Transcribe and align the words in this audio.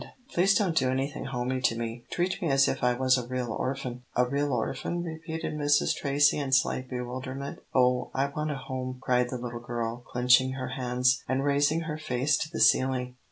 "Please 0.33 0.57
don't 0.57 0.75
do 0.75 0.89
anything 0.89 1.25
homey 1.25 1.61
to 1.61 1.77
me. 1.77 2.05
Treat 2.11 2.41
me 2.41 2.49
as 2.49 2.67
if 2.67 2.83
I 2.83 2.95
was 2.95 3.19
a 3.19 3.27
real 3.27 3.51
orphan." 3.53 4.01
"A 4.15 4.25
real 4.27 4.51
orphan," 4.51 5.03
repeated 5.03 5.53
Mrs. 5.53 5.93
Tracy, 5.95 6.39
in 6.39 6.51
slight 6.51 6.89
bewilderment. 6.89 7.59
"Oh, 7.75 8.09
I 8.15 8.25
want 8.29 8.49
a 8.49 8.55
home," 8.57 8.97
cried 8.99 9.29
the 9.29 9.37
little 9.37 9.59
girl, 9.59 10.03
clenching 10.11 10.53
her 10.53 10.69
hands, 10.69 11.21
and 11.29 11.43
raising 11.43 11.81
her 11.81 11.99
face 11.99 12.35
to 12.39 12.49
the 12.51 12.61
ceiling. 12.61 13.17